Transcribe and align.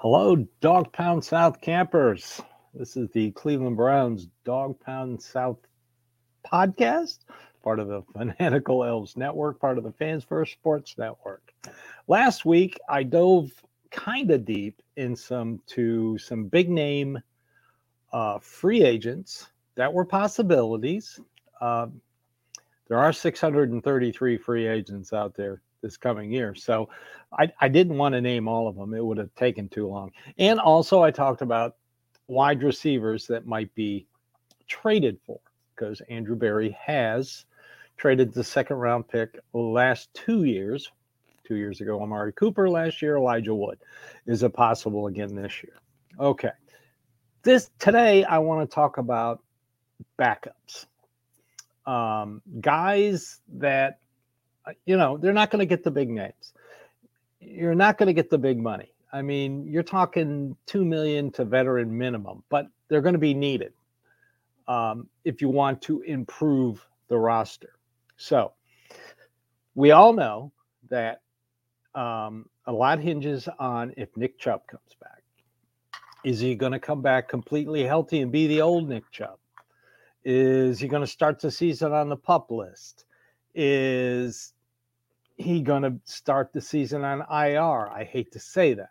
Hello, 0.00 0.36
Dawgpound 0.60 1.24
South 1.24 1.62
campers. 1.62 2.42
This 2.74 2.98
is 2.98 3.08
the 3.12 3.30
Cleveland 3.30 3.78
Browns 3.78 4.28
Dawgpound 4.44 5.22
South 5.22 5.56
podcast, 6.44 7.20
part 7.64 7.80
of 7.80 7.88
the 7.88 8.02
Fanatical 8.12 8.84
Elves 8.84 9.16
Network, 9.16 9.58
part 9.58 9.78
of 9.78 9.84
the 9.84 9.92
Fans 9.92 10.22
First 10.22 10.52
Sports 10.52 10.96
Network. 10.98 11.50
Last 12.08 12.44
week, 12.44 12.78
I 12.90 13.04
dove 13.04 13.50
kind 13.90 14.30
of 14.30 14.44
deep 14.44 14.82
in 14.96 15.16
some 15.16 15.62
to 15.68 16.18
some 16.18 16.44
big 16.44 16.68
name 16.68 17.18
uh, 18.12 18.38
free 18.40 18.82
agents 18.82 19.48
that 19.76 19.94
were 19.94 20.04
possibilities. 20.04 21.18
Um, 21.62 22.02
there 22.88 22.98
are 22.98 23.14
633 23.14 24.36
free 24.36 24.66
agents 24.66 25.14
out 25.14 25.34
there 25.34 25.62
this 25.86 25.96
coming 25.96 26.32
year, 26.32 26.54
so 26.54 26.88
I, 27.32 27.52
I 27.60 27.68
didn't 27.68 27.96
want 27.96 28.14
to 28.14 28.20
name 28.20 28.48
all 28.48 28.68
of 28.68 28.76
them. 28.76 28.92
It 28.94 29.04
would 29.04 29.18
have 29.18 29.34
taken 29.34 29.68
too 29.68 29.86
long. 29.86 30.10
And 30.38 30.58
also, 30.58 31.02
I 31.02 31.10
talked 31.10 31.42
about 31.42 31.76
wide 32.28 32.62
receivers 32.62 33.26
that 33.28 33.46
might 33.46 33.74
be 33.74 34.06
traded 34.66 35.18
for 35.24 35.38
because 35.74 36.02
Andrew 36.08 36.36
Berry 36.36 36.76
has 36.84 37.44
traded 37.96 38.32
the 38.32 38.44
second 38.44 38.76
round 38.76 39.08
pick 39.08 39.38
last 39.52 40.12
two 40.14 40.44
years. 40.44 40.90
Two 41.44 41.54
years 41.54 41.80
ago, 41.80 42.02
Amari 42.02 42.32
Cooper. 42.32 42.68
Last 42.68 43.00
year, 43.00 43.16
Elijah 43.18 43.54
Wood 43.54 43.78
is 44.26 44.42
it 44.42 44.52
possible 44.52 45.06
again 45.06 45.36
this 45.36 45.62
year. 45.62 45.74
Okay. 46.18 46.50
This 47.44 47.70
today, 47.78 48.24
I 48.24 48.38
want 48.38 48.68
to 48.68 48.74
talk 48.74 48.98
about 48.98 49.44
backups. 50.18 50.86
Um, 51.86 52.42
guys 52.60 53.40
that, 53.58 54.00
you 54.84 54.96
know, 54.96 55.16
they're 55.16 55.32
not 55.32 55.50
going 55.50 55.60
to 55.60 55.66
get 55.66 55.84
the 55.84 55.90
big 55.90 56.10
names 56.10 56.52
you're 57.40 57.74
not 57.74 57.98
going 57.98 58.08
to 58.08 58.12
get 58.12 58.30
the 58.30 58.38
big 58.38 58.58
money. 58.58 58.92
I 59.12 59.22
mean, 59.22 59.66
you're 59.66 59.82
talking 59.82 60.56
two 60.66 60.84
million 60.84 61.30
to 61.32 61.44
veteran 61.44 61.96
minimum, 61.96 62.42
but 62.48 62.66
they're 62.88 63.00
going 63.00 63.14
to 63.14 63.18
be 63.18 63.34
needed 63.34 63.72
um, 64.68 65.08
if 65.24 65.40
you 65.40 65.48
want 65.48 65.80
to 65.82 66.02
improve 66.02 66.86
the 67.08 67.16
roster. 67.16 67.78
So 68.16 68.52
we 69.74 69.92
all 69.92 70.12
know 70.12 70.52
that 70.90 71.22
um, 71.94 72.46
a 72.66 72.72
lot 72.72 72.98
hinges 72.98 73.48
on 73.58 73.94
if 73.96 74.14
Nick 74.16 74.38
Chubb 74.38 74.66
comes 74.66 74.96
back. 75.00 75.22
Is 76.24 76.40
he 76.40 76.56
going 76.56 76.72
to 76.72 76.80
come 76.80 77.00
back 77.00 77.28
completely 77.28 77.84
healthy 77.84 78.20
and 78.20 78.32
be 78.32 78.48
the 78.48 78.60
old 78.60 78.88
Nick 78.88 79.10
Chubb? 79.12 79.38
Is 80.24 80.80
he 80.80 80.88
going 80.88 81.02
to 81.02 81.06
start 81.06 81.40
the 81.40 81.50
season 81.50 81.92
on 81.92 82.08
the 82.08 82.16
pup 82.16 82.50
list? 82.50 83.04
Is 83.54 84.52
he 85.36 85.60
going 85.60 85.82
to 85.82 85.94
start 86.04 86.52
the 86.52 86.60
season 86.60 87.04
on 87.04 87.20
IR? 87.20 87.88
I 87.88 88.04
hate 88.04 88.32
to 88.32 88.40
say 88.40 88.74
that. 88.74 88.90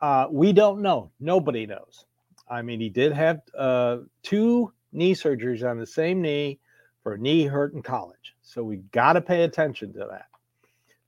Uh, 0.00 0.26
we 0.30 0.52
don't 0.52 0.82
know. 0.82 1.10
Nobody 1.20 1.66
knows. 1.66 2.04
I 2.48 2.62
mean, 2.62 2.80
he 2.80 2.88
did 2.88 3.12
have 3.12 3.40
uh, 3.56 3.98
two 4.22 4.72
knee 4.92 5.14
surgeries 5.14 5.68
on 5.68 5.78
the 5.78 5.86
same 5.86 6.20
knee 6.20 6.58
for 7.02 7.16
knee 7.16 7.44
hurt 7.44 7.74
in 7.74 7.82
college. 7.82 8.34
So 8.42 8.62
we 8.62 8.76
got 8.76 9.14
to 9.14 9.20
pay 9.20 9.44
attention 9.44 9.92
to 9.94 10.06
that. 10.10 10.26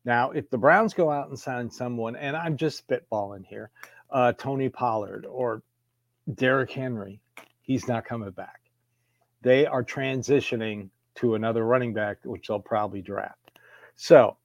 Now, 0.05 0.31
if 0.31 0.51
the 0.51 0.59
Browns 0.59 0.95
go 0.95 1.11
out 1.11 1.29
and 1.29 1.39
sign 1.39 1.71
someone, 1.71 2.15
and 2.17 2.37
I'm 2.37 2.57
just 2.57 2.87
spitballing 2.87 3.45
here, 3.47 3.71
uh, 4.11 4.33
Tony 4.33 4.69
Pollard 4.69 5.27
or 5.27 5.63
Derrick 6.33 6.71
Henry, 6.71 7.21
he's 7.63 7.89
not 7.89 8.05
coming 8.05 8.31
back. 8.31 8.61
They 9.43 9.67
are 9.67 9.85
transitioning 9.85 10.89
to 11.17 11.35
another 11.35 11.65
running 11.65 11.95
back, 11.95 12.19
which 12.25 12.49
they'll 12.49 12.61
probably 12.61 13.03
draft. 13.03 13.51
So 13.97 14.37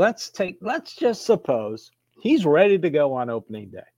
let's 0.00 0.30
take 0.30 0.56
let's 0.62 0.96
just 0.96 1.26
suppose 1.26 1.92
he's 2.22 2.46
ready 2.46 2.78
to 2.78 2.88
go 2.88 3.12
on 3.12 3.28
opening 3.28 3.68
day. 3.68 3.90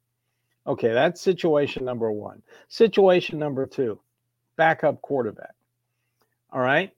Okay, 0.66 0.92
that's 0.92 1.20
situation 1.20 1.84
number 1.84 2.10
one. 2.10 2.42
Situation 2.68 3.38
number 3.38 3.66
two, 3.66 4.00
backup 4.56 5.00
quarterback. 5.00 5.54
All 6.50 6.60
right, 6.60 6.92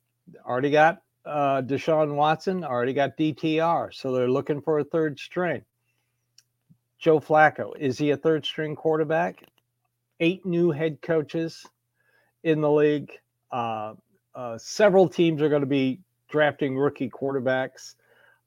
already 0.47 0.70
got 0.70 1.03
uh, 1.26 1.60
Deshaun 1.60 2.14
Watson, 2.14 2.64
already 2.64 2.94
got 2.94 3.19
DTR, 3.19 3.93
so 3.93 4.10
they're 4.10 4.31
looking 4.31 4.62
for 4.62 4.78
a 4.78 4.84
third 4.84 5.19
string. 5.19 5.62
Joe 6.98 7.20
Flacco, 7.20 7.76
is 7.78 7.98
he 7.98 8.10
a 8.10 8.16
third 8.16 8.47
string 8.47 8.75
quarterback? 8.75 9.44
Eight 10.20 10.47
new 10.47 10.70
head 10.70 11.03
coaches 11.03 11.66
in 12.43 12.62
the 12.62 12.70
league. 12.70 13.12
Uh, 13.53 13.94
uh, 14.34 14.56
several 14.56 15.10
teams 15.10 15.43
are 15.43 15.50
going 15.50 15.60
to 15.60 15.66
be 15.66 16.00
drafting 16.31 16.78
rookie 16.78 17.10
quarterbacks. 17.10 17.97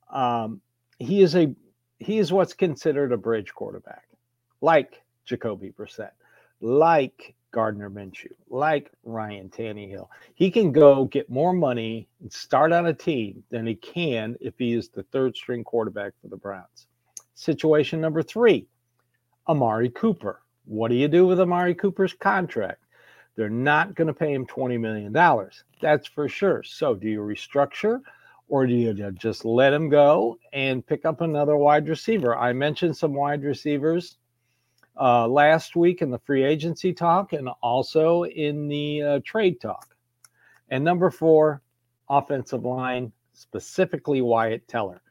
Um, 0.09 0.62
he 1.00 1.22
is 1.22 1.35
a 1.35 1.53
he 2.00 2.19
is 2.19 2.31
what's 2.31 2.53
considered 2.53 3.12
a 3.12 3.18
bridge 3.18 3.53
quarterback, 3.53 4.07
like 4.62 5.01
Jacoby 5.25 5.72
Brissett, 5.72 6.12
like 6.62 7.35
Gardner 7.51 7.90
Minshew, 7.90 8.34
like 8.50 8.91
Ryan 9.03 9.50
Tannehill. 9.50 10.07
He 10.35 10.51
can 10.51 10.72
go 10.72 11.06
get 11.06 11.29
more 11.29 11.53
money 11.53 12.07
and 12.22 12.31
start 12.31 12.72
on 12.72 12.85
a 12.85 12.94
team 12.94 13.44
than 13.50 13.66
he 13.66 13.75
can 13.75 14.35
if 14.40 14.53
he 14.57 14.73
is 14.73 14.90
the 14.90 15.03
third 15.03 15.35
string 15.35 15.63
quarterback 15.63 16.13
for 16.22 16.28
the 16.28 16.38
Browns. 16.38 16.88
Situation 17.34 18.01
number 18.01 18.22
three, 18.22 18.67
Amari 19.47 19.90
Cooper. 19.90 20.41
What 20.66 20.90
do 20.90 20.96
you 20.96 21.07
do 21.07 21.25
with 21.25 21.40
Amari 21.40 21.73
Cooper's 21.73 22.13
contract? 22.13 22.84
They're 23.35 23.50
not 23.50 23.96
going 23.96 24.07
to 24.07 24.13
pay 24.13 24.34
him 24.34 24.46
$20 24.46 24.79
million. 24.79 25.13
That's 25.81 26.07
for 26.07 26.28
sure. 26.28 26.63
So, 26.63 26.96
do 26.96 27.07
you 27.07 27.19
restructure 27.19 28.01
or 28.47 28.66
do 28.66 28.74
you 28.74 28.94
just 29.12 29.46
let 29.46 29.74
him 29.74 29.90
go 29.90 30.38
and 30.53 30.85
pick 30.85 31.06
up 31.06 31.22
another 31.22 31.58
wide 31.58 31.88
receiver? 31.90 32.35
I 32.35 32.53
mentioned 32.53 32.96
some 32.96 33.13
wide 33.13 33.44
receivers 33.44 34.18
uh, 35.00 35.28
last 35.28 35.75
week 35.75 36.02
in 36.02 36.09
the 36.09 36.19
free 36.19 36.44
agency 36.44 36.94
talk 36.94 37.34
and 37.34 37.50
also 37.62 38.24
in 38.24 38.68
the 38.68 39.02
uh, 39.02 39.19
trade 39.25 39.59
talk. 39.59 39.96
And 40.69 40.84
number 40.84 41.12
four, 41.12 41.62
offensive 42.09 42.63
line, 42.63 43.12
specifically 43.34 44.22
Wyatt 44.22 44.68
Teller. 44.68 45.02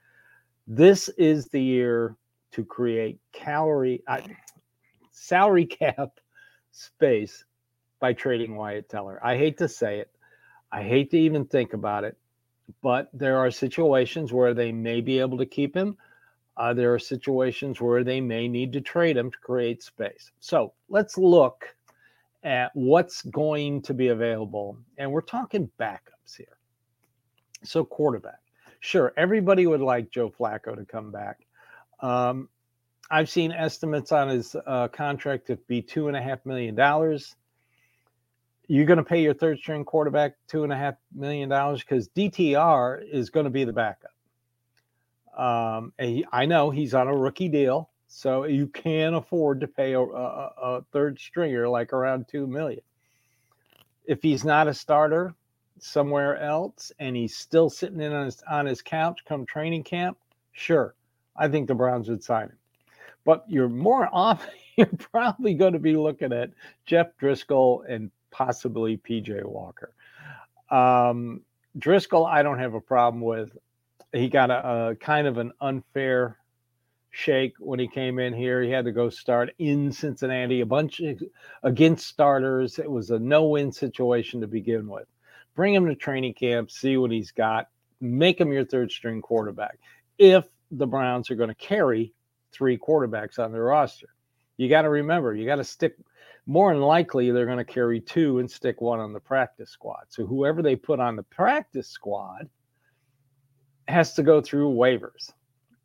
This 0.67 1.09
is 1.11 1.47
the 1.47 1.63
year 1.63 2.17
to 2.53 2.65
create 2.65 3.19
calorie, 3.33 4.03
uh, 4.09 4.21
salary 5.13 5.67
cap 5.67 6.11
space 6.73 7.45
by 8.01 8.13
trading 8.13 8.57
Wyatt 8.57 8.89
Teller. 8.89 9.21
I 9.23 9.37
hate 9.37 9.59
to 9.59 9.69
say 9.69 10.01
it. 10.01 10.11
I 10.73 10.83
hate 10.83 11.11
to 11.13 11.19
even 11.19 11.45
think 11.47 11.73
about 11.73 12.05
it, 12.05 12.17
but 12.83 13.11
there 13.13 13.39
are 13.39 13.51
situations 13.51 14.33
where 14.33 14.55
they 14.55 14.73
may 14.73 15.01
be 15.01 15.19
able 15.19 15.39
to 15.39 15.47
keep 15.47 15.75
him. 15.75 15.97
Uh, 16.57 16.73
there 16.73 16.95
are 16.95 16.99
situations 16.99 17.81
where 17.81 18.03
they 18.03 18.21
may 18.21 18.49
need 18.49 18.73
to 18.73 18.81
trade 18.81 19.17
him 19.17 19.31
to 19.31 19.39
create 19.39 19.83
space. 19.83 20.31
So 20.41 20.73
let's 20.89 21.19
look 21.19 21.75
at 22.43 22.71
what's 22.75 23.23
going 23.23 23.83
to 23.83 23.93
be 23.93 24.09
available. 24.09 24.79
And 24.97 25.13
we're 25.13 25.21
talking 25.21 25.71
backups 25.79 26.37
here. 26.37 26.57
So, 27.65 27.85
quarterback. 27.85 28.41
Sure, 28.81 29.13
everybody 29.17 29.67
would 29.67 29.81
like 29.81 30.11
Joe 30.11 30.31
Flacco 30.31 30.77
to 30.77 30.85
come 30.85 31.11
back. 31.11 31.41
Um, 32.01 32.49
I've 33.11 33.29
seen 33.29 33.53
estimates 33.53 34.13
on 34.13 34.29
his 34.29 34.55
uh, 34.67 34.89
contract 34.89 35.49
to 35.49 35.57
be 35.57 35.83
two 35.83 36.09
and 36.09 36.17
a 36.17 36.23
half 36.23 36.45
million 36.47 36.75
dollars. 36.75 37.35
You're 38.69 38.87
going 38.87 38.99
to 38.99 39.05
pay 39.05 39.23
your 39.23 39.35
third 39.35 39.59
string 39.59 39.85
quarterback 39.85 40.35
two 40.49 40.65
and 40.65 40.73
a 40.73 40.77
half 40.77 40.95
million 41.15 41.49
dollars 41.49 41.81
because 41.81 42.09
DTR 42.09 43.03
is 43.11 43.31
going 43.31 43.45
to 43.45 43.51
be 43.51 43.65
the 43.65 43.73
backup. 43.73 44.11
Um, 45.37 45.93
he, 46.01 46.25
I 46.33 46.47
know 46.47 46.71
he's 46.71 46.95
on 46.95 47.09
a 47.09 47.17
rookie 47.17 47.49
deal, 47.49 47.91
so 48.09 48.45
you 48.45 48.67
can 48.69 49.15
afford 49.15 49.61
to 49.61 49.69
pay 49.69 49.93
a, 49.93 50.01
a, 50.01 50.53
a 50.63 50.83
third 50.93 51.19
stringer 51.19 51.69
like 51.69 51.93
around 51.93 52.27
two 52.29 52.47
million. 52.47 52.81
If 54.05 54.23
he's 54.23 54.45
not 54.45 54.69
a 54.69 54.75
starter 54.75 55.35
somewhere 55.79 56.39
else 56.39 56.91
and 56.99 57.15
he's 57.15 57.37
still 57.37 57.69
sitting 57.69 58.01
in 58.01 58.13
on 58.13 58.27
his, 58.27 58.43
on 58.49 58.67
his 58.67 58.83
couch 58.83 59.21
come 59.27 59.45
training 59.45 59.85
camp, 59.85 60.17
sure, 60.53 60.95
I 61.37 61.49
think 61.49 61.69
the 61.69 61.75
Browns 61.75 62.09
would 62.09 62.25
sign 62.25 62.45
him. 62.45 62.59
But 63.25 63.45
you're 63.49 63.69
more 63.69 64.09
off. 64.13 64.47
You're 64.77 64.87
probably 64.87 65.55
going 65.55 65.73
to 65.73 65.79
be 65.79 65.97
looking 65.97 66.33
at 66.33 66.51
Jeff 66.85 67.09
Driskel 67.21 67.83
and 67.89 68.11
possibly 68.37 68.99
PJ 68.99 69.45
Walker. 69.45 69.95
Um, 70.71 71.41
Driskel, 71.79 72.29
I 72.29 72.43
don't 72.43 72.59
have 72.59 72.75
a 72.75 72.81
problem 72.81 73.23
with. 73.23 73.57
He 74.13 74.29
got 74.29 74.51
a, 74.51 74.89
a 74.91 74.95
kind 74.97 75.27
of 75.27 75.39
an 75.39 75.53
unfair 75.61 76.39
shake 77.11 77.55
when 77.59 77.79
he 77.79 77.89
came 77.89 78.19
in 78.19 78.35
here. 78.35 78.63
He 78.63 78.71
had 78.71 78.85
to 78.85 78.93
go 78.93 79.09
start 79.09 79.55
in 79.59 79.91
Cincinnati, 79.91 80.61
a 80.61 80.67
bunch 80.67 81.01
of, 81.01 81.23
against 81.63 82.07
starters. 82.07 82.79
It 82.79 82.91
was 82.91 83.11
a 83.11 83.19
no-win 83.19 83.73
situation 83.73 84.41
to 84.43 84.47
begin 84.47 84.87
with. 84.87 85.07
Bring 85.55 85.75
him 85.75 85.87
to 85.87 85.95
training 85.95 86.35
camp, 86.35 86.71
see 86.71 86.99
what 86.99 87.11
he's 87.11 87.31
got, 87.31 87.69
make 88.01 88.39
him 88.39 88.53
your 88.53 88.67
third 88.67 88.91
string 88.91 89.23
quarterback. 89.23 89.79
If 90.19 90.45
the 90.71 90.87
Browns 90.87 91.31
are 91.31 91.37
going 91.37 91.49
to 91.49 91.55
carry 91.55 92.13
three 92.53 92.77
quarterbacks 92.77 93.39
on 93.39 93.53
their 93.53 93.65
roster, 93.65 94.09
you 94.59 94.69
got 94.69 94.83
to 94.83 94.91
remember, 94.91 95.35
you 95.35 95.47
got 95.47 95.57
to 95.57 95.65
stick. 95.65 95.97
More 96.47 96.73
than 96.73 96.83
likely, 96.83 97.31
they're 97.31 97.47
going 97.47 97.59
to 97.59 97.65
carry 97.65 98.01
two 98.01 98.39
and 98.39 98.51
stick 98.51 98.81
one 98.81 99.01
on 99.01 99.13
the 99.13 99.21
practice 99.21 99.71
squad. 99.71 100.05
So 100.09 100.25
whoever 100.27 100.63
they 100.63 100.77
put 100.77 101.01
on 101.01 101.17
the 101.17 101.25
practice 101.25 101.89
squad 101.89 102.49
has 103.89 104.15
to 104.15 104.23
go 104.23 104.41
through 104.41 104.73
waivers. 104.73 105.33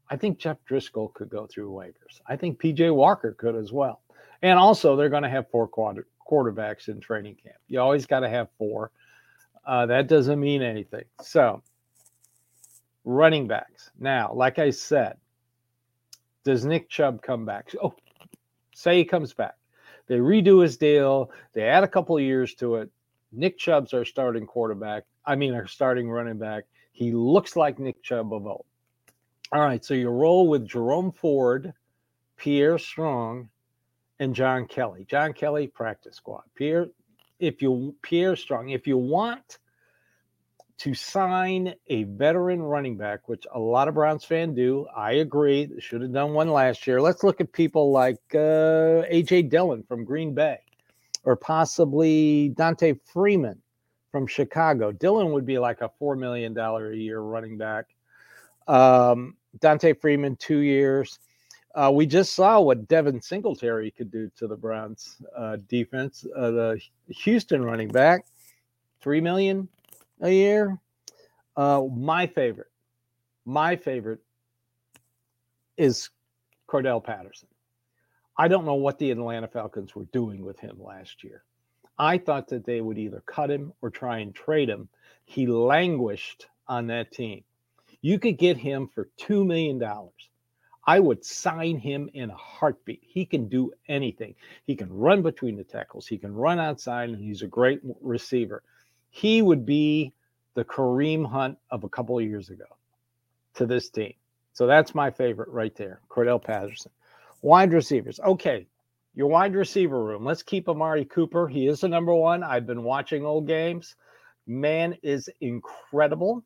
I 0.09 0.17
think 0.17 0.37
Jeff 0.37 0.57
Driskel 0.69 1.13
could 1.13 1.29
go 1.29 1.47
through 1.47 1.71
waivers. 1.71 2.19
I 2.27 2.35
think 2.35 2.61
PJ 2.61 2.93
Walker 2.93 3.33
could 3.37 3.55
as 3.55 3.71
well. 3.71 4.01
And 4.41 4.59
also, 4.59 4.95
they're 4.95 5.09
going 5.09 5.23
to 5.23 5.29
have 5.29 5.49
four 5.49 5.69
quarterbacks 5.69 6.89
in 6.89 6.99
training 6.99 7.37
camp. 7.41 7.57
You 7.67 7.79
always 7.79 8.05
got 8.05 8.19
to 8.19 8.29
have 8.29 8.49
four. 8.57 8.91
Uh, 9.65 9.85
that 9.85 10.07
doesn't 10.07 10.39
mean 10.39 10.61
anything. 10.61 11.05
So, 11.21 11.61
running 13.05 13.47
backs. 13.47 13.91
Now, 13.99 14.33
like 14.33 14.59
I 14.59 14.71
said, 14.71 15.17
does 16.43 16.65
Nick 16.65 16.89
Chubb 16.89 17.21
come 17.21 17.45
back? 17.45 17.71
Oh, 17.81 17.93
say 18.75 18.97
he 18.97 19.05
comes 19.05 19.33
back. 19.33 19.55
They 20.11 20.17
redo 20.17 20.61
his 20.61 20.75
deal. 20.75 21.31
They 21.53 21.63
add 21.63 21.85
a 21.85 21.87
couple 21.87 22.17
of 22.17 22.21
years 22.21 22.53
to 22.55 22.75
it. 22.75 22.89
Nick 23.31 23.57
Chubb's 23.57 23.93
our 23.93 24.03
starting 24.03 24.45
quarterback. 24.45 25.05
I 25.25 25.37
mean, 25.37 25.53
our 25.53 25.67
starting 25.67 26.11
running 26.11 26.37
back. 26.37 26.65
He 26.91 27.13
looks 27.13 27.55
like 27.55 27.79
Nick 27.79 28.03
Chubb 28.03 28.33
of 28.33 28.45
old. 28.45 28.65
All 29.53 29.61
right, 29.61 29.85
so 29.85 29.93
you 29.93 30.09
roll 30.09 30.49
with 30.49 30.67
Jerome 30.67 31.13
Ford, 31.13 31.71
Pierre 32.35 32.77
Strong, 32.77 33.47
and 34.19 34.35
John 34.35 34.65
Kelly. 34.65 35.05
John 35.09 35.31
Kelly, 35.31 35.67
practice 35.67 36.17
squad. 36.17 36.43
Pierre, 36.55 36.87
if 37.39 37.61
you 37.61 37.95
Pierre 38.01 38.35
Strong, 38.35 38.71
if 38.71 38.85
you 38.87 38.97
want 38.97 39.59
to 40.81 40.95
sign 40.95 41.75
a 41.89 42.05
veteran 42.05 42.59
running 42.59 42.97
back, 42.97 43.29
which 43.29 43.45
a 43.53 43.59
lot 43.59 43.87
of 43.87 43.93
Browns 43.93 44.25
fans 44.25 44.55
do, 44.55 44.87
I 44.95 45.13
agree. 45.13 45.69
Should 45.77 46.01
have 46.01 46.11
done 46.11 46.33
one 46.33 46.49
last 46.49 46.87
year. 46.87 46.99
Let's 46.99 47.23
look 47.23 47.39
at 47.39 47.53
people 47.53 47.91
like 47.91 48.17
uh, 48.33 49.05
AJ 49.05 49.51
Dillon 49.51 49.83
from 49.83 50.03
Green 50.03 50.33
Bay, 50.33 50.57
or 51.23 51.35
possibly 51.35 52.49
D'Onta 52.49 52.99
Foreman 53.05 53.61
from 54.11 54.25
Chicago. 54.25 54.91
Dillon 54.91 55.31
would 55.33 55.45
be 55.45 55.59
like 55.59 55.81
a 55.81 55.91
four 55.99 56.15
million 56.15 56.51
dollar 56.51 56.91
a 56.91 56.97
year 56.97 57.19
running 57.19 57.59
back. 57.59 57.85
Um, 58.67 59.35
D'Onta 59.59 59.93
Foreman, 60.01 60.35
two 60.35 60.59
years. 60.59 61.19
Uh, 61.75 61.91
we 61.93 62.07
just 62.07 62.33
saw 62.33 62.59
what 62.59 62.87
Devin 62.87 63.21
Singletary 63.21 63.91
could 63.91 64.09
do 64.09 64.31
to 64.35 64.47
the 64.47 64.57
Browns 64.57 65.21
uh, 65.37 65.57
defense. 65.69 66.25
Uh, 66.35 66.49
the 66.49 66.81
Houston 67.09 67.63
running 67.63 67.89
back, 67.89 68.25
three 68.99 69.21
million 69.21 69.69
a 70.21 70.29
year. 70.29 70.77
Uh, 71.57 71.83
my 71.93 72.27
favorite, 72.27 72.71
my 73.45 73.75
favorite 73.75 74.21
is 75.77 76.09
Cordarrelle 76.67 77.03
Patterson. 77.03 77.49
I 78.37 78.47
don't 78.47 78.65
know 78.65 78.75
what 78.75 78.97
the 78.97 79.11
Atlanta 79.11 79.47
Falcons 79.47 79.95
were 79.95 80.05
doing 80.13 80.45
with 80.45 80.59
him 80.59 80.81
last 80.81 81.23
year. 81.23 81.43
I 81.97 82.17
thought 82.17 82.47
that 82.47 82.65
they 82.65 82.81
would 82.81 82.97
either 82.97 83.21
cut 83.25 83.51
him 83.51 83.73
or 83.81 83.89
try 83.89 84.19
and 84.19 84.33
trade 84.33 84.69
him. 84.69 84.87
He 85.25 85.45
languished 85.45 86.47
on 86.67 86.87
that 86.87 87.11
team. 87.11 87.43
You 88.01 88.17
could 88.17 88.37
get 88.37 88.57
him 88.57 88.87
for 88.87 89.09
$2 89.19 89.45
million. 89.45 89.81
I 90.87 90.99
would 90.99 91.23
sign 91.23 91.77
him 91.77 92.09
in 92.13 92.31
a 92.31 92.35
heartbeat. 92.35 93.01
He 93.03 93.25
can 93.25 93.47
do 93.47 93.71
anything. 93.87 94.33
He 94.65 94.75
can 94.75 94.91
run 94.91 95.21
between 95.21 95.55
the 95.55 95.63
tackles, 95.63 96.07
he 96.07 96.17
can 96.17 96.33
run 96.33 96.59
outside, 96.59 97.09
and 97.09 97.21
he's 97.21 97.43
a 97.43 97.47
great 97.47 97.81
receiver. 98.01 98.63
He 99.11 99.41
would 99.41 99.65
be 99.65 100.13
the 100.55 100.63
Kareem 100.63 101.25
Hunt 101.29 101.57
of 101.69 101.83
a 101.83 101.89
couple 101.89 102.17
of 102.17 102.25
years 102.25 102.49
ago 102.49 102.65
to 103.55 103.65
this 103.65 103.89
team. 103.89 104.13
So 104.53 104.65
that's 104.65 104.95
my 104.95 105.11
favorite 105.11 105.49
right 105.49 105.75
there, 105.75 105.99
Cordarrelle 106.09 106.43
Patterson. 106.43 106.91
Wide 107.41 107.73
receivers. 107.73 108.19
Okay, 108.21 108.67
your 109.13 109.27
wide 109.27 109.53
receiver 109.53 110.03
room. 110.03 110.23
Let's 110.23 110.43
keep 110.43 110.69
Amari 110.69 111.05
Cooper. 111.05 111.47
He 111.47 111.67
is 111.67 111.81
the 111.81 111.89
number 111.89 112.13
one. 112.13 112.43
I've 112.43 112.65
been 112.65 112.83
watching 112.83 113.25
old 113.25 113.47
games. 113.47 113.95
Man 114.47 114.97
is 115.03 115.29
incredible. 115.41 116.43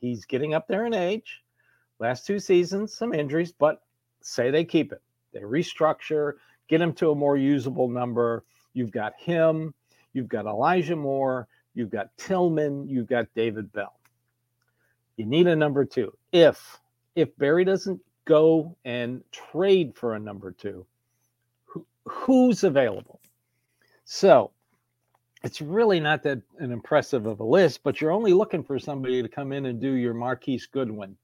He's 0.00 0.24
getting 0.24 0.54
up 0.54 0.66
there 0.68 0.86
in 0.86 0.94
age. 0.94 1.42
Last 1.98 2.26
two 2.26 2.38
seasons, 2.38 2.96
some 2.96 3.14
injuries, 3.14 3.52
but 3.52 3.82
say 4.22 4.50
they 4.50 4.64
keep 4.64 4.92
it. 4.92 5.02
They 5.32 5.40
restructure, 5.40 6.34
get 6.68 6.80
him 6.80 6.92
to 6.94 7.10
a 7.10 7.14
more 7.14 7.36
usable 7.36 7.88
number. 7.88 8.44
You've 8.72 8.90
got 8.90 9.14
him, 9.18 9.74
you've 10.12 10.28
got 10.28 10.46
Elijah 10.46 10.96
Moore, 10.96 11.48
you've 11.76 11.90
got 11.90 12.16
Tillman, 12.16 12.88
you've 12.88 13.06
got 13.06 13.26
David 13.34 13.72
Bell. 13.72 13.94
You 15.16 15.26
need 15.26 15.46
a 15.46 15.54
number 15.54 15.84
two. 15.84 16.12
If 16.32 16.80
if 17.14 17.36
Berry 17.38 17.64
doesn't 17.64 18.00
go 18.24 18.76
and 18.84 19.22
trade 19.30 19.94
for 19.94 20.14
a 20.14 20.18
number 20.18 20.50
two, 20.50 20.84
who, 21.64 21.86
who's 22.04 22.64
available? 22.64 23.20
So 24.04 24.50
it's 25.42 25.60
really 25.60 26.00
not 26.00 26.22
that 26.24 26.40
an 26.58 26.72
impressive 26.72 27.26
of 27.26 27.40
a 27.40 27.44
list, 27.44 27.82
but 27.82 28.00
you're 28.00 28.10
only 28.10 28.32
looking 28.32 28.64
for 28.64 28.78
somebody 28.78 29.22
to 29.22 29.28
come 29.28 29.52
in 29.52 29.66
and 29.66 29.80
do 29.80 29.92
your 29.92 30.12
Marquise 30.12 30.66
Goodwin 30.66 31.16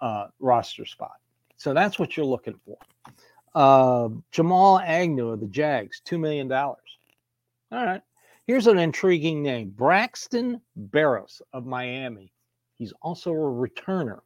uh, 0.00 0.26
roster 0.40 0.84
spot. 0.84 1.16
So 1.56 1.72
that's 1.72 1.98
what 1.98 2.16
you're 2.16 2.26
looking 2.26 2.58
for. 2.66 2.76
Uh, 3.54 4.10
Jamal 4.30 4.80
Agnew 4.80 5.30
of 5.30 5.40
the 5.40 5.46
Jags, 5.46 6.02
$2 6.04 6.20
million. 6.20 6.50
All 6.52 6.76
right. 7.72 8.02
Here's 8.46 8.68
an 8.68 8.78
intriguing 8.78 9.42
name 9.42 9.70
Braxton 9.70 10.60
Berrios 10.90 11.42
of 11.52 11.66
Miami. 11.66 12.32
He's 12.76 12.92
also 13.02 13.32
a 13.32 13.34
returner. 13.34 14.20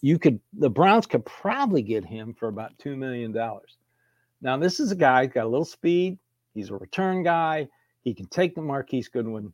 You 0.00 0.18
could, 0.18 0.38
the 0.52 0.70
Browns 0.70 1.06
could 1.06 1.26
probably 1.26 1.82
get 1.82 2.04
him 2.04 2.34
for 2.34 2.48
about 2.48 2.78
$2 2.78 2.96
million. 2.96 3.36
Now, 4.40 4.56
this 4.56 4.78
is 4.78 4.92
a 4.92 4.96
guy, 4.96 5.24
who's 5.24 5.34
got 5.34 5.44
a 5.44 5.48
little 5.48 5.64
speed. 5.64 6.18
He's 6.54 6.70
a 6.70 6.76
return 6.76 7.24
guy. 7.24 7.68
He 8.02 8.14
can 8.14 8.26
take 8.26 8.54
the 8.54 8.62
Marquise 8.62 9.08
Goodwin 9.08 9.52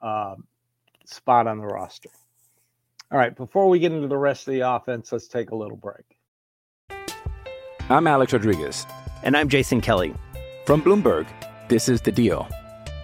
uh, 0.00 0.36
spot 1.04 1.46
on 1.46 1.58
the 1.58 1.66
roster. 1.66 2.10
All 3.12 3.18
right, 3.18 3.36
before 3.36 3.68
we 3.68 3.78
get 3.78 3.92
into 3.92 4.08
the 4.08 4.16
rest 4.16 4.48
of 4.48 4.54
the 4.54 4.60
offense, 4.60 5.12
let's 5.12 5.28
take 5.28 5.50
a 5.50 5.54
little 5.54 5.76
break. 5.76 6.06
I'm 7.90 8.06
Alex 8.06 8.32
Rodriguez. 8.32 8.86
And 9.22 9.36
I'm 9.36 9.50
Jason 9.50 9.82
Kelly. 9.82 10.14
From 10.64 10.82
Bloomberg, 10.82 11.26
this 11.68 11.88
is 11.88 12.00
The 12.00 12.10
Deal. 12.10 12.48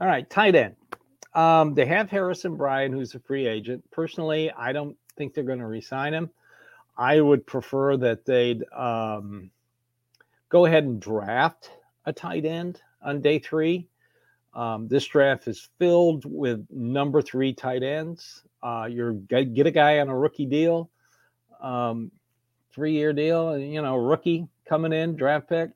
All 0.00 0.08
right, 0.08 0.28
tight 0.28 0.54
end. 0.54 0.74
Um, 1.34 1.74
they 1.74 1.86
have 1.86 2.10
Harrison 2.10 2.56
Bryant, 2.56 2.94
who's 2.94 3.14
a 3.14 3.20
free 3.20 3.46
agent. 3.46 3.84
Personally, 3.90 4.50
I 4.50 4.72
don't 4.72 4.96
think 5.16 5.34
they're 5.34 5.44
going 5.44 5.60
to 5.60 5.66
re-sign 5.66 6.12
him. 6.12 6.30
I 6.96 7.20
would 7.20 7.46
prefer 7.46 7.96
that 7.98 8.24
they'd 8.24 8.62
um, 8.72 9.50
go 10.48 10.66
ahead 10.66 10.84
and 10.84 11.00
draft 11.00 11.70
a 12.06 12.12
tight 12.12 12.44
end 12.44 12.80
on 13.02 13.20
day 13.20 13.38
three. 13.38 13.88
Um, 14.54 14.86
this 14.86 15.04
draft 15.04 15.48
is 15.48 15.68
filled 15.78 16.24
with 16.24 16.66
number 16.70 17.20
three 17.20 17.52
tight 17.52 17.82
ends. 17.82 18.44
Uh, 18.62 18.88
you're 18.90 19.12
get 19.12 19.54
get 19.54 19.66
a 19.66 19.72
guy 19.72 19.98
on 19.98 20.08
a 20.08 20.16
rookie 20.16 20.46
deal, 20.46 20.90
um, 21.60 22.10
three-year 22.72 23.12
deal, 23.12 23.58
you 23.58 23.82
know 23.82 23.96
rookie 23.96 24.46
coming 24.64 24.92
in 24.92 25.16
draft 25.16 25.48
pick. 25.48 25.70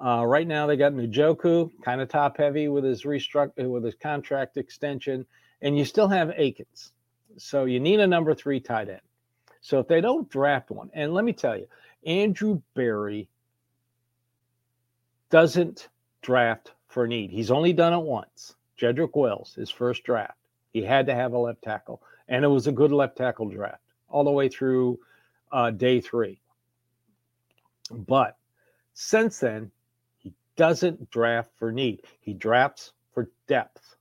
Uh, 0.00 0.24
right 0.24 0.46
now, 0.46 0.66
they 0.66 0.76
got 0.76 0.92
Njoku, 0.92 1.70
kind 1.82 2.00
of 2.00 2.08
top 2.08 2.36
heavy 2.36 2.68
with 2.68 2.84
his 2.84 3.02
restruct 3.02 3.56
with 3.56 3.84
his 3.84 3.96
contract 3.96 4.56
extension, 4.56 5.26
and 5.60 5.76
you 5.76 5.84
still 5.84 6.08
have 6.08 6.32
Akins. 6.36 6.92
So 7.36 7.64
you 7.64 7.80
need 7.80 8.00
a 8.00 8.06
number 8.06 8.34
three 8.34 8.60
tight 8.60 8.88
end. 8.88 9.00
So 9.60 9.80
if 9.80 9.88
they 9.88 10.00
don't 10.00 10.28
draft 10.28 10.70
one, 10.70 10.90
and 10.94 11.14
let 11.14 11.24
me 11.24 11.32
tell 11.32 11.56
you, 11.56 11.66
Andrew 12.06 12.62
Berry 12.74 13.28
doesn't 15.30 15.88
draft 16.22 16.72
for 16.88 17.06
need. 17.06 17.30
He's 17.30 17.50
only 17.50 17.72
done 17.72 17.92
it 17.92 18.02
once. 18.02 18.54
Jedrick 18.80 19.16
Wills, 19.16 19.54
his 19.54 19.70
first 19.70 20.04
draft. 20.04 20.38
He 20.72 20.82
had 20.82 21.06
to 21.06 21.14
have 21.14 21.32
a 21.32 21.38
left 21.38 21.62
tackle, 21.62 22.02
and 22.28 22.44
it 22.44 22.48
was 22.48 22.66
a 22.66 22.72
good 22.72 22.92
left 22.92 23.16
tackle 23.16 23.48
draft 23.48 23.82
all 24.08 24.24
the 24.24 24.30
way 24.30 24.48
through 24.48 25.00
uh, 25.50 25.70
day 25.70 26.00
three. 26.00 26.40
But 27.90 28.36
since 28.94 29.38
then, 29.38 29.70
he 29.70 29.77
doesn't 30.58 31.08
draft 31.10 31.50
for 31.56 31.72
need. 31.72 32.02
He 32.20 32.34
drafts 32.34 32.92
for 33.14 33.30
depth. 33.46 33.96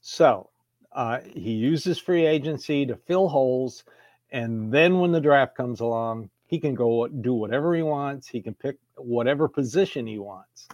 So 0.00 0.48
uh, 0.92 1.18
he 1.34 1.52
uses 1.52 1.98
free 1.98 2.24
agency 2.24 2.86
to 2.86 2.96
fill 2.96 3.28
holes. 3.28 3.84
And 4.30 4.72
then 4.72 5.00
when 5.00 5.12
the 5.12 5.20
draft 5.20 5.54
comes 5.54 5.80
along, 5.80 6.30
he 6.46 6.58
can 6.58 6.74
go 6.74 7.06
do 7.08 7.34
whatever 7.34 7.74
he 7.74 7.82
wants. 7.82 8.28
He 8.28 8.40
can 8.40 8.54
pick 8.54 8.78
whatever 8.96 9.48
position 9.48 10.06
he 10.06 10.18
wants. 10.18 10.68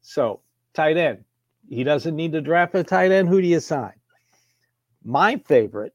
So, 0.00 0.40
tight 0.72 0.96
end. 0.96 1.24
He 1.68 1.84
doesn't 1.84 2.16
need 2.16 2.32
to 2.32 2.40
draft 2.40 2.74
a 2.74 2.82
tight 2.82 3.12
end. 3.12 3.28
Who 3.28 3.40
do 3.40 3.46
you 3.46 3.60
sign? 3.60 3.92
My 5.04 5.36
favorite 5.46 5.94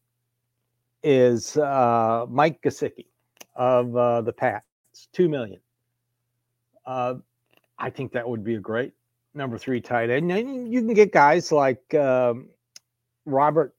is 1.04 1.58
uh, 1.58 2.26
Mike 2.30 2.62
Gesicki 2.62 3.08
of 3.56 3.96
uh, 3.96 4.22
the 4.22 4.34
Pats, 4.34 4.66
two 5.14 5.30
million. 5.30 5.60
Uh, 6.86 7.16
I 7.80 7.90
think 7.90 8.12
that 8.14 8.28
would 8.28 8.44
be 8.44 8.56
a 8.56 8.60
great 8.60 8.94
number 9.34 9.58
three 9.58 9.80
tight 9.80 10.10
end. 10.10 10.32
And 10.32 10.72
you 10.72 10.82
can 10.82 10.94
get 10.94 11.12
guys 11.12 11.52
like 11.52 11.94
um, 11.94 12.50
Robert 13.26 13.76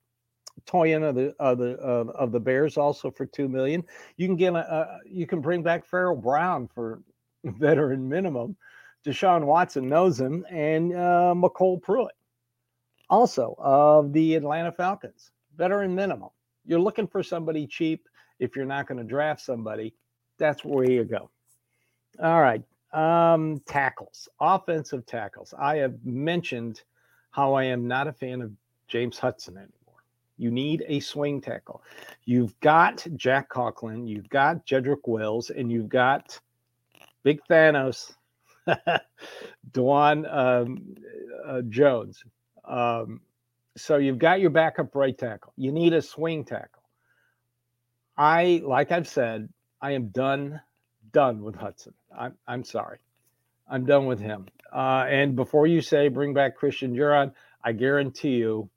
Tonyan 0.66 1.08
of 1.08 1.14
the 1.14 1.34
of 1.38 1.58
the 1.58 1.78
uh, 1.78 2.12
of 2.14 2.32
the 2.32 2.40
Bears 2.40 2.76
also 2.76 3.10
for 3.10 3.26
two 3.26 3.48
million. 3.48 3.84
You 4.16 4.26
can 4.26 4.36
get 4.36 4.54
a, 4.54 4.58
a 4.58 4.98
you 5.06 5.26
can 5.26 5.40
bring 5.40 5.62
back 5.62 5.84
Pharaoh 5.84 6.16
Brown 6.16 6.68
for 6.68 7.02
veteran 7.44 8.08
minimum. 8.08 8.56
Deshaun 9.06 9.44
Watson 9.44 9.88
knows 9.88 10.20
him, 10.20 10.44
and 10.50 10.92
uh, 10.92 11.32
MyCole 11.36 11.80
Pruitt, 11.80 12.14
also 13.08 13.54
of 13.58 14.12
the 14.12 14.34
Atlanta 14.34 14.72
Falcons, 14.72 15.30
veteran 15.56 15.94
minimum. 15.94 16.30
You're 16.66 16.80
looking 16.80 17.06
for 17.06 17.22
somebody 17.22 17.66
cheap. 17.66 18.08
If 18.40 18.54
you're 18.54 18.66
not 18.66 18.86
going 18.86 18.98
to 18.98 19.04
draft 19.04 19.40
somebody, 19.40 19.94
that's 20.36 20.64
where 20.64 20.90
you 20.90 21.04
go. 21.04 21.30
All 22.20 22.40
right, 22.40 22.62
um, 22.92 23.60
tackles, 23.66 24.28
offensive 24.40 25.06
tackles. 25.06 25.54
I 25.58 25.76
have 25.76 25.94
mentioned 26.04 26.82
how 27.30 27.54
I 27.54 27.64
am 27.64 27.86
not 27.86 28.06
a 28.06 28.12
fan 28.12 28.40
of 28.40 28.52
James 28.86 29.18
Hudson 29.18 29.56
anymore. 29.56 29.72
You 30.38 30.50
need 30.50 30.84
a 30.86 31.00
swing 31.00 31.40
tackle. 31.40 31.82
You've 32.24 32.58
got 32.60 33.06
Jack 33.16 33.48
Conklin, 33.48 34.06
you've 34.06 34.28
got 34.28 34.64
Jedrick 34.66 35.06
Wills, 35.06 35.50
and 35.50 35.70
you've 35.70 35.88
got 35.88 36.38
Big 37.24 37.40
Thanos, 37.50 38.12
Dawand 39.72 40.34
um, 40.34 40.94
uh, 41.46 41.62
Jones. 41.68 42.22
Um, 42.64 43.20
so 43.76 43.96
you've 43.96 44.18
got 44.18 44.40
your 44.40 44.50
backup 44.50 44.94
right 44.94 45.16
tackle. 45.16 45.52
You 45.56 45.72
need 45.72 45.92
a 45.92 46.02
swing 46.02 46.44
tackle. 46.44 46.82
I, 48.16 48.62
like 48.64 48.90
I've 48.90 49.08
said, 49.08 49.48
I 49.80 49.92
am 49.92 50.08
done, 50.08 50.60
done 51.12 51.42
with 51.42 51.56
Hudson. 51.56 51.94
I'm, 52.16 52.34
I'm 52.46 52.64
sorry. 52.64 52.98
I'm 53.68 53.84
done 53.84 54.06
with 54.06 54.20
him. 54.20 54.46
Uh, 54.72 55.04
and 55.08 55.36
before 55.36 55.66
you 55.66 55.80
say 55.80 56.08
bring 56.08 56.34
back 56.34 56.56
Christian 56.56 56.94
Duron, 56.94 57.32
I 57.62 57.72
guarantee 57.72 58.36
you 58.36 58.70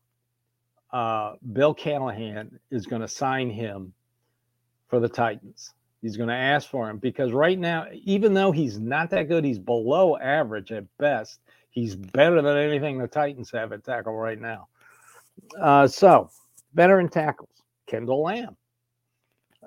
uh, 0.91 1.35
Bill 1.53 1.73
Callahan 1.73 2.59
is 2.69 2.85
going 2.85 3.01
to 3.01 3.07
sign 3.07 3.49
him 3.49 3.93
for 4.89 4.99
the 4.99 5.09
Titans. 5.09 5.73
He's 6.01 6.17
going 6.17 6.29
to 6.29 6.35
ask 6.35 6.67
for 6.69 6.89
him 6.89 6.97
because 6.97 7.31
right 7.31 7.57
now, 7.57 7.85
even 7.91 8.33
though 8.33 8.51
he's 8.51 8.79
not 8.79 9.11
that 9.11 9.27
good, 9.27 9.45
he's 9.45 9.59
below 9.59 10.17
average 10.17 10.71
at 10.71 10.85
best. 10.97 11.39
He's 11.69 11.95
better 11.95 12.41
than 12.41 12.57
anything 12.57 12.97
the 12.97 13.07
Titans 13.07 13.51
have 13.51 13.71
at 13.71 13.83
tackle 13.83 14.13
right 14.13 14.39
now. 14.39 14.67
Uh, 15.59 15.87
so, 15.87 16.29
veteran 16.73 17.07
tackles, 17.07 17.49
Kendall 17.87 18.23
Lamm. 18.23 18.55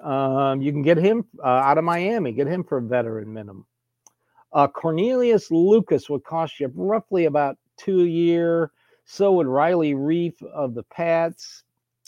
Um, 0.04 0.60
you 0.60 0.70
can 0.70 0.82
get 0.82 0.98
him 0.98 1.24
uh, 1.42 1.46
out 1.48 1.78
of 1.78 1.84
Miami, 1.84 2.32
get 2.32 2.46
him 2.46 2.62
for 2.62 2.78
a 2.78 2.82
veteran 2.82 3.32
minimum. 3.32 3.66
Uh, 4.52 4.68
Cornelius 4.68 5.50
Lucas 5.50 6.08
would 6.10 6.22
cost 6.24 6.60
you 6.60 6.70
roughly 6.74 7.24
about 7.24 7.56
two 7.76 8.02
a 8.02 8.06
year. 8.06 8.70
So 9.06 9.32
would 9.32 9.46
Riley 9.46 9.94
Reiff 9.94 10.42
of 10.42 10.74
the 10.74 10.82
Pats. 10.84 11.64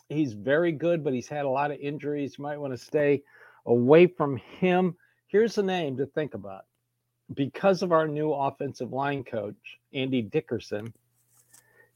He's 0.09 0.35
very 0.35 0.73
good, 0.73 1.03
but 1.03 1.13
he's 1.13 1.29
had 1.29 1.45
a 1.45 1.49
lot 1.49 1.71
of 1.71 1.79
injuries. 1.79 2.37
You 2.39 2.45
might 2.45 2.59
want 2.59 2.73
to 2.73 2.79
stay 2.79 3.23
away 3.65 4.07
from 4.07 4.37
him. 4.37 4.95
Here's 5.27 5.59
a 5.59 5.63
name 5.63 5.97
to 5.97 6.07
think 6.07 6.35
about. 6.35 6.67
Because 7.35 7.83
of 7.83 7.91
our 7.91 8.07
new 8.07 8.31
offensive 8.33 8.93
line 8.93 9.25
coach, 9.25 9.79
Andy 9.93 10.23
Dickerson, 10.23 10.95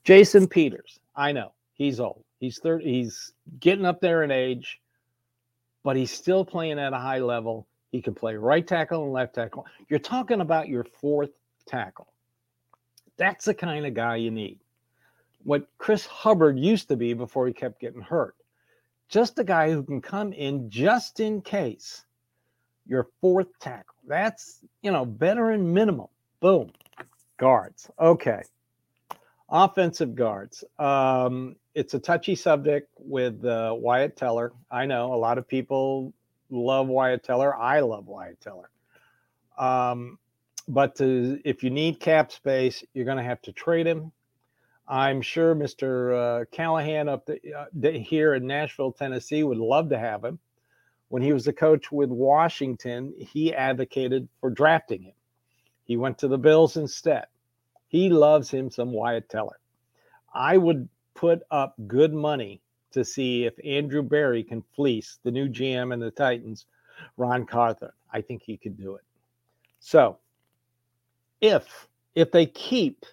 Jason 0.03 0.49
Peters. 0.49 0.99
I 1.15 1.31
know 1.31 1.53
he's 1.75 2.01
old. 2.01 2.25
He's 2.41 2.59
30, 2.59 2.85
he's 2.85 3.33
getting 3.61 3.87
up 3.87 4.01
there 4.01 4.25
in 4.25 4.31
age, 4.31 4.81
but 5.83 5.97
he's 5.97 6.11
still 6.11 6.45
playing 6.45 6.79
at 6.79 6.93
a 6.93 6.99
high 6.99 7.21
level. 7.21 7.67
He 7.93 8.01
can 8.01 8.15
play 8.15 8.37
right 8.37 8.67
tackle 8.67 9.05
and 9.05 9.13
left 9.13 9.35
tackle. 9.35 9.67
You're 9.89 9.99
talking 9.99 10.41
about 10.41 10.69
your 10.69 10.85
fourth 10.85 11.31
tackle. 11.67 12.09
That's 13.17 13.45
the 13.45 13.55
kind 13.55 13.85
of 13.85 13.95
guy 13.95 14.17
you 14.17 14.31
need 14.31 14.61
what 15.45 15.67
Chris 15.79 16.07
Hubbard 16.07 16.59
used 16.59 16.89
to 16.89 16.97
be 16.97 17.15
before 17.15 17.47
he 17.47 17.53
kept 17.53 17.81
getting 17.81 18.03
hurt. 18.03 18.37
Just 19.09 19.39
a 19.39 19.45
guy 19.45 19.71
who 19.71 19.83
can 19.83 20.01
come 20.01 20.33
in 20.33 20.71
just 20.71 21.21
in 21.21 21.41
case 21.41 22.05
your 22.87 23.09
fourth 23.21 23.49
tackle. 23.59 23.97
That's, 24.07 24.61
you 24.83 24.93
know, 24.93 25.05
veteran 25.05 25.73
minimum. 25.73 26.09
Boom. 26.41 26.71
Guards. 27.39 27.91
Okay. 27.99 28.43
Offensive 29.49 30.15
guards. 30.15 30.63
Um, 30.79 31.57
it's 31.75 31.95
a 31.95 31.99
touchy 31.99 32.35
subject 32.35 32.89
with 32.99 33.45
uh, 33.45 33.75
Wyatt 33.77 34.17
Teller. 34.17 34.53
I 34.71 34.87
know 34.87 35.15
a 35.15 35.17
lot 35.17 35.39
of 35.39 35.47
people 35.47 36.13
love 36.51 36.89
Wyatt 36.89 37.23
Teller. 37.23 37.55
I 37.55 37.81
love 37.81 38.07
Wyatt 38.07 38.41
Teller. 38.41 38.71
Um, 39.59 40.19
but 40.67 40.97
to, 40.97 41.41
if 41.45 41.63
you 41.63 41.71
need 41.71 42.01
cap 42.01 42.33
space, 42.33 42.85
you're 42.95 43.05
going 43.05 43.19
to 43.19 43.25
have 43.25 43.43
to 43.43 43.53
trade 43.53 43.87
him 43.87 44.13
I'm 44.91 45.23
sure 45.23 45.55
Mr. 45.55 46.43
Uh, 46.43 46.45
Callahan 46.51 47.09
up 47.09 47.25
the, 47.25 47.39
uh, 47.55 47.93
here 47.93 48.35
in 48.35 48.49
Nashville, 48.49 48.91
Tennessee, 48.91 49.45
would 49.45 49.57
love 49.57 49.91
to 49.91 49.99
have 49.99 50.25
him. 50.25 50.41
When 51.09 51.23
he 51.23 51.33
was 51.33 51.45
the 51.45 51.53
coach 51.53 51.93
with 51.93 52.11
Washington, 52.11 53.15
he 53.17 53.55
advocated 53.55 54.29
for 54.41 54.51
drafting 54.51 55.03
him. 55.03 55.15
He 55.85 55.97
went 55.97 56.19
to 56.19 56.29
the 56.29 56.39
Bills 56.39 56.77
instead. 56.77 57.27
He 57.87 58.11
loves 58.11 58.51
him 58.51 58.69
some 58.71 58.91
Wyatt 58.91 59.29
Teller. 59.29 59.61
I 60.35 60.57
would 60.57 60.89
put 61.15 61.43
up 61.51 61.75
good 61.87 62.13
money 62.13 62.61
to 62.93 63.05
see 63.05 63.45
if 63.45 63.55
Andrew 63.65 64.03
Berry 64.03 64.43
can 64.43 64.63
fleece 64.75 65.19
the 65.23 65.31
new 65.31 65.49
GM 65.49 65.93
and 65.93 66.03
the 66.03 66.11
Titans, 66.11 66.67
Ran 67.17 67.47
Carthon. 67.47 67.91
I 68.13 68.21
think 68.21 68.43
he 68.43 68.57
could 68.57 68.77
do 68.77 68.97
it. 68.97 69.05
So, 69.79 70.19
if 71.41 71.89
if 72.15 72.33
they 72.33 72.47
keep 72.47 73.07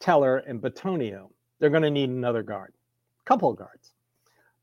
Teller, 0.00 0.38
and 0.38 0.60
Bitonio, 0.60 1.30
they're 1.58 1.70
going 1.70 1.82
to 1.82 1.90
need 1.90 2.10
another 2.10 2.42
guard, 2.42 2.72
couple 3.24 3.50
of 3.50 3.56
guards. 3.56 3.92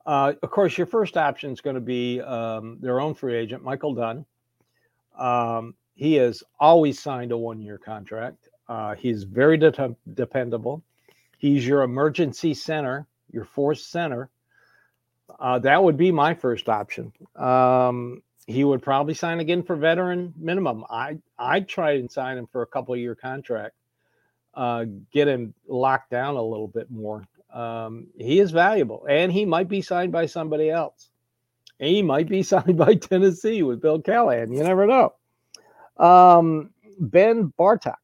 Uh, 0.05 0.33
of 0.41 0.51
course, 0.51 0.77
your 0.77 0.87
first 0.87 1.17
option 1.17 1.51
is 1.51 1.61
going 1.61 1.75
to 1.75 1.81
be 1.81 2.21
um, 2.21 2.77
their 2.79 3.01
own 3.01 3.13
free 3.13 3.35
agent, 3.35 3.63
Michael 3.63 3.93
Dunn. 3.93 4.25
Um, 5.17 5.73
he 5.95 6.13
has 6.15 6.43
always 6.59 6.99
signed 6.99 7.31
a 7.31 7.37
one 7.37 7.59
year 7.59 7.77
contract. 7.77 8.49
Uh, 8.67 8.95
he's 8.95 9.23
very 9.23 9.57
de- 9.57 9.95
dependable. 10.13 10.83
He's 11.37 11.65
your 11.65 11.83
emergency 11.83 12.53
center, 12.53 13.07
your 13.31 13.45
fourth 13.45 13.79
center. 13.79 14.29
Uh, 15.39 15.59
that 15.59 15.83
would 15.83 15.97
be 15.97 16.11
my 16.11 16.33
first 16.33 16.69
option. 16.69 17.11
Um, 17.35 18.21
he 18.47 18.63
would 18.63 18.81
probably 18.81 19.15
sign 19.15 19.39
again 19.39 19.63
for 19.63 19.75
veteran 19.75 20.33
minimum. 20.37 20.85
I 20.89 21.17
I'd 21.37 21.67
try 21.67 21.93
and 21.93 22.11
sign 22.11 22.37
him 22.37 22.47
for 22.47 22.61
a 22.61 22.67
couple 22.67 22.95
year 22.95 23.15
contract 23.15 23.75
uh, 24.55 24.85
get 25.11 25.27
him 25.27 25.53
locked 25.67 26.09
down 26.09 26.35
a 26.35 26.41
little 26.41 26.67
bit 26.67 26.89
more. 26.89 27.23
Um, 27.53 28.07
he 28.17 28.39
is 28.39 28.51
valuable, 28.51 29.05
and 29.09 29.31
he 29.31 29.45
might 29.45 29.67
be 29.67 29.81
signed 29.81 30.11
by 30.11 30.25
somebody 30.25 30.69
else. 30.69 31.09
He 31.79 32.01
might 32.01 32.27
be 32.27 32.43
signed 32.53 32.77
by 32.77 32.95
Tennessee 32.95 33.63
with 33.63 33.81
Bill 33.81 34.01
Callahan. 34.01 34.53
You 34.53 34.63
never 34.63 34.87
know. 34.87 35.13
Um, 35.97 36.71
ben 36.99 37.53
Bartok 37.59 37.95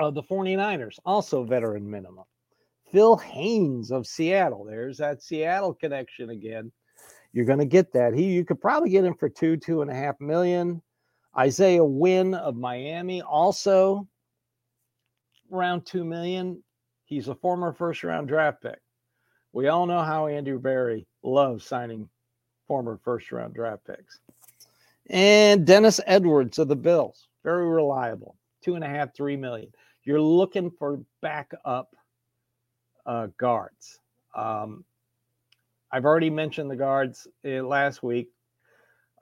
of 0.00 0.14
the 0.14 0.22
49ers, 0.22 0.98
also 1.04 1.44
veteran 1.44 1.88
minimum. 1.88 2.24
Phil 2.90 3.16
Haynes 3.16 3.92
of 3.92 4.06
Seattle. 4.06 4.64
There's 4.64 4.98
that 4.98 5.22
Seattle 5.22 5.74
connection 5.74 6.30
again. 6.30 6.72
You're 7.32 7.44
going 7.44 7.60
to 7.60 7.64
get 7.64 7.92
that. 7.92 8.14
He, 8.14 8.24
you 8.24 8.44
could 8.44 8.60
probably 8.60 8.90
get 8.90 9.04
him 9.04 9.14
for 9.14 9.28
two, 9.28 9.56
two 9.56 9.82
and 9.82 9.90
a 9.90 9.94
half 9.94 10.20
million. 10.20 10.82
Isaiah 11.38 11.84
Wynn 11.84 12.34
of 12.34 12.56
Miami, 12.56 13.22
also 13.22 14.08
around 15.52 15.86
two 15.86 16.04
million. 16.04 16.62
He's 17.04 17.28
a 17.28 17.34
former 17.34 17.72
first 17.72 18.02
round 18.02 18.26
draft 18.26 18.62
pick. 18.62 18.80
We 19.52 19.68
all 19.68 19.86
know 19.86 20.02
how 20.02 20.26
Andrew 20.26 20.58
Berry 20.58 21.06
loves 21.22 21.64
signing 21.64 22.08
former 22.66 22.98
first 23.04 23.30
round 23.30 23.54
draft 23.54 23.84
picks. 23.86 24.18
And 25.08 25.66
Dennis 25.66 26.00
Edwards 26.06 26.58
of 26.58 26.68
the 26.68 26.76
Bills, 26.76 27.28
very 27.44 27.68
reliable, 27.68 28.36
two 28.62 28.74
and 28.74 28.84
a 28.84 28.88
half, 28.88 29.14
three 29.14 29.36
million. 29.36 29.70
You're 30.04 30.20
looking 30.20 30.70
for 30.70 31.00
backup 31.20 31.94
uh, 33.06 33.28
guards. 33.38 34.00
Um, 34.34 34.84
I've 35.92 36.04
already 36.04 36.30
mentioned 36.30 36.70
the 36.70 36.76
guards 36.76 37.26
uh, 37.44 37.62
last 37.62 38.02
week. 38.02 38.30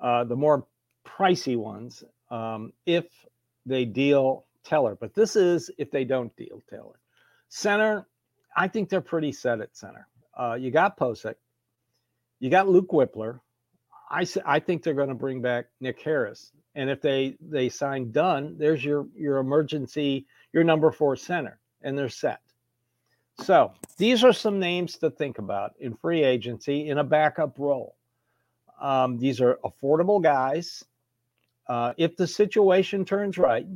Uh, 0.01 0.25
the 0.25 0.37
more 0.37 0.67
pricey 1.07 1.57
ones, 1.57 2.05
um, 2.31 2.73
if 2.87 3.07
they 3.67 3.85
deal 3.85 4.45
Teller, 4.65 4.97
but 5.01 5.15
this 5.15 5.35
is 5.35 5.71
if 5.79 5.91
they 5.91 6.05
don't 6.05 6.35
deal 6.37 6.63
Teller. 6.69 7.01
Center, 7.49 8.07
I 8.57 8.69
think 8.69 8.89
they're 8.89 9.01
pretty 9.01 9.33
set 9.33 9.61
at 9.61 9.77
center. 9.77 10.07
Uh, 10.39 10.55
you 10.55 10.71
got 10.71 10.99
Pocic, 10.99 11.35
you 12.39 12.51
got 12.51 12.69
Luke 12.69 12.91
Wypler. 12.91 13.41
I 14.11 14.27
I 14.45 14.61
think 14.61 14.83
they're 14.83 14.95
going 14.95 15.09
to 15.09 15.15
bring 15.15 15.41
back 15.41 15.67
Nick 15.81 16.01
Harris, 16.01 16.53
and 16.79 16.89
if 16.89 17.03
they 17.03 17.37
they 17.41 17.69
sign 17.69 18.13
Dunn, 18.13 18.55
there's 18.57 18.85
your 18.85 19.09
your 19.17 19.39
emergency 19.39 20.27
your 20.53 20.63
number 20.63 20.93
four 20.93 21.17
center, 21.17 21.59
and 21.83 21.99
they're 21.99 22.09
set. 22.09 22.41
So 23.41 23.73
these 23.97 24.23
are 24.23 24.33
some 24.33 24.61
names 24.61 24.97
to 24.99 25.11
think 25.11 25.39
about 25.39 25.75
in 25.81 25.95
free 25.97 26.23
agency 26.23 26.89
in 26.89 26.99
a 26.99 27.05
backup 27.05 27.59
role. 27.59 27.97
Um, 28.81 29.19
these 29.19 29.41
are 29.41 29.59
affordable 29.65 30.23
guys. 30.23 30.85
Uh, 31.67 31.95
if 31.97 32.17
the 32.17 32.29
situation 32.29 33.05
turns 33.05 33.39
right, 33.39 33.67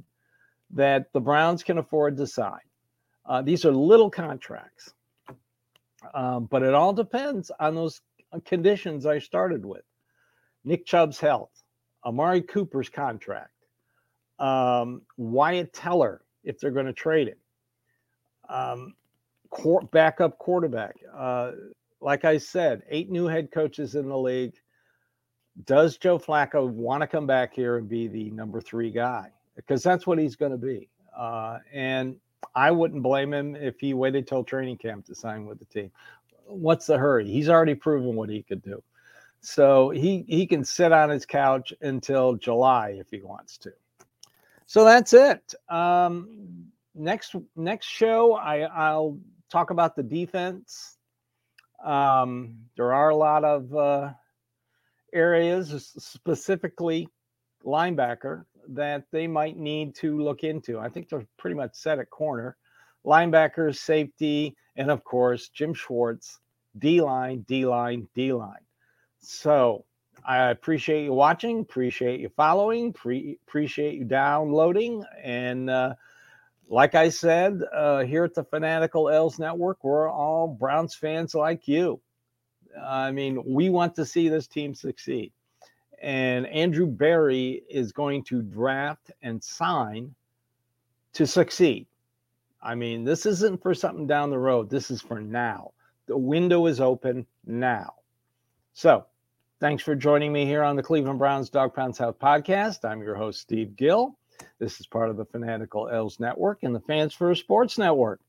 that 0.71 1.12
the 1.12 1.21
Browns 1.21 1.64
can 1.64 1.78
afford 1.78 2.16
to 2.16 2.26
sign. 2.26 2.61
Uh, 3.26 3.42
these 3.42 3.64
are 3.64 3.73
little 3.73 4.11
contracts, 4.11 4.94
um, 6.14 6.47
but 6.47 6.62
it 6.62 6.73
all 6.73 6.92
depends 6.92 7.50
on 7.59 7.75
those 7.75 8.00
conditions 8.44 9.06
I 9.06 9.18
started 9.18 9.64
with. 9.66 9.82
Nick 10.64 10.87
Chubb's 10.87 11.18
health, 11.18 11.62
Amari 12.04 12.42
Cooper's 12.42 12.88
contract, 12.88 13.52
um, 14.38 15.02
Wyatt 15.16 15.73
Teller, 15.73 16.23
if 16.44 16.59
they're 16.59 16.71
going 16.71 16.87
to 16.87 16.92
trade 16.92 17.28
it, 17.28 17.38
um, 18.49 18.94
backup 19.90 20.38
quarterback. 20.38 20.97
Uh, 21.14 21.52
like 22.00 22.25
I 22.25 22.38
said, 22.38 22.82
eight 22.90 23.11
new 23.11 23.26
head 23.26 23.50
coaches 23.52 23.94
in 23.94 24.09
the 24.09 24.18
league. 24.18 24.54
Does 25.64 25.99
Joe 25.99 26.18
Flacco 26.18 26.68
want 26.68 27.02
to 27.02 27.06
come 27.06 27.26
back 27.26 27.54
here 27.54 27.76
and 27.76 27.88
be 27.88 28.09
the 28.09 28.30
number 28.30 28.61
three 28.61 28.90
guy? 28.90 29.30
Because 29.54 29.82
that's 29.82 30.06
what 30.06 30.18
he's 30.18 30.35
going 30.35 30.52
to 30.52 30.59
be. 30.59 30.88
Uh, 31.16 31.59
and 31.73 32.16
I 32.54 32.71
wouldn't 32.71 33.02
blame 33.02 33.32
him 33.32 33.54
if 33.54 33.78
he 33.78 33.94
waited 33.94 34.26
till 34.26 34.44
training 34.44 34.78
camp 34.78 35.06
to 35.06 35.14
sign 35.14 35.47
with 35.47 35.59
the 35.59 35.66
team. 35.66 35.90
What's 36.47 36.87
the 36.87 36.99
hurry? 36.99 37.30
He's 37.30 37.49
already 37.49 37.75
proven 37.75 38.16
what 38.16 38.30
he 38.30 38.42
could 38.42 38.62
do. 38.62 38.82
So 39.42 39.90
he 39.90 40.25
he 40.28 40.46
can 40.46 40.64
sit 40.64 40.92
on 40.92 41.11
his 41.11 41.26
couch 41.26 41.72
until 41.80 42.34
July 42.34 42.96
if 42.99 43.11
he 43.11 43.20
wants 43.20 43.58
to. 43.58 43.72
So 44.66 44.84
that's 44.84 45.12
it. 45.12 45.54
Um, 45.68 46.66
next 46.94 47.34
next 47.56 47.87
show, 47.87 48.34
I 48.34 48.61
I'll 48.61 49.18
talk 49.50 49.70
about 49.70 49.96
the 49.96 50.02
defense. 50.02 50.96
Um, 51.84 52.54
there 52.76 52.94
are 52.94 53.11
a 53.11 53.16
lot 53.16 53.44
of 53.44 53.75
uh, 53.75 54.12
areas, 55.12 55.92
specifically 55.99 57.08
linebacker, 57.64 58.44
that 58.68 59.04
they 59.11 59.26
might 59.26 59.58
need 59.58 59.96
to 59.96 60.22
look 60.22 60.44
into. 60.44 60.78
I 60.78 60.88
think 60.88 61.08
they're 61.08 61.26
pretty 61.37 61.56
much 61.56 61.75
set 61.75 61.99
at 61.99 62.11
corner. 62.11 62.56
Linebackers, 63.04 63.78
safety, 63.78 64.56
and 64.76 64.88
of 64.88 65.02
course, 65.02 65.49
Jim 65.49 65.75
Schwartz, 65.75 66.38
D 66.78 67.00
line, 67.00 67.45
D 67.49 67.67
line, 67.67 68.08
D 68.14 68.32
line. 68.32 68.64
So 69.23 69.85
I 70.25 70.50
appreciate 70.50 71.04
you 71.04 71.13
watching, 71.13 71.61
appreciate 71.61 72.21
you 72.21 72.28
following, 72.28 72.93
pre- 72.93 73.39
appreciate 73.47 73.95
you 73.95 74.04
downloading. 74.04 75.04
And 75.23 75.71
uh, 75.71 75.95
like 76.69 76.95
I 76.95 77.08
said, 77.08 77.61
uh, 77.73 78.00
here 78.00 78.25
at 78.25 78.35
the 78.35 78.45
Fanatical 78.45 79.08
L's 79.08 79.39
Network, 79.39 79.82
we're 79.85 80.11
all 80.11 80.49
Browns 80.49 80.95
fans 80.95 81.35
like 81.35 81.67
you. 81.67 82.00
I 82.80 83.13
mean, 83.13 83.43
we 83.47 83.71
want 83.71 83.95
to 83.97 84.04
see 84.04 84.28
this 84.28 84.47
team 84.47 84.75
succeed. 84.75 85.32
And 86.00 86.47
Andrew 86.49 86.87
Berry 86.87 87.63
is 87.71 87.93
going 87.93 88.25
to 88.25 88.43
draft 88.43 89.13
and 89.23 89.43
sign 89.43 90.15
to 91.13 91.26
succeed. 91.26 91.87
I 92.61 92.75
mean, 92.75 93.04
this 93.04 93.26
isn't 93.26 93.63
for 93.63 93.75
something 93.75 94.06
down 94.06 94.30
the 94.30 94.39
road. 94.39 94.69
This 94.69 94.91
is 94.91 95.00
for 95.00 95.21
now. 95.21 95.73
The 96.06 96.17
window 96.17 96.67
is 96.67 96.80
open 96.80 97.26
now. 97.47 97.95
So, 98.73 99.06
thanks 99.62 99.84
for 99.84 99.94
joining 99.94 100.32
me 100.32 100.44
here 100.44 100.64
on 100.64 100.75
the 100.75 100.82
Cleveland 100.82 101.20
Browns 101.20 101.48
Dawgpound 101.48 101.94
South 101.94 102.18
podcast. 102.18 102.84
I'm 102.84 103.00
your 103.00 103.14
host, 103.14 103.38
Steve 103.38 103.76
Gill. 103.76 104.18
This 104.58 104.80
is 104.80 104.88
part 104.88 105.08
of 105.08 105.16
the 105.16 105.25
Fanatical 105.25 105.88
L's 105.88 106.18
Network 106.18 106.64
and 106.64 106.75
the 106.75 106.80
Fans 106.80 107.14
First 107.14 107.42
Sports 107.42 107.78
Network. 107.78 108.20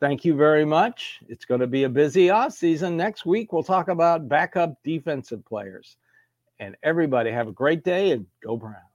Thank 0.00 0.24
you 0.24 0.34
very 0.34 0.64
much. 0.64 1.20
It's 1.28 1.44
going 1.44 1.60
to 1.60 1.68
be 1.68 1.84
a 1.84 1.88
busy 1.88 2.30
off 2.30 2.54
season. 2.54 2.96
Next 2.96 3.24
week, 3.24 3.52
we'll 3.52 3.62
talk 3.62 3.86
about 3.86 4.28
backup 4.28 4.74
defensive 4.82 5.44
players. 5.44 5.96
And 6.58 6.74
everybody 6.82 7.30
have 7.30 7.46
a 7.46 7.52
great 7.52 7.84
day 7.84 8.10
and 8.10 8.26
go 8.42 8.56
Browns. 8.56 8.91